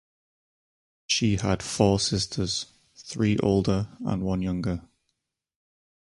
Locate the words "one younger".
4.23-4.81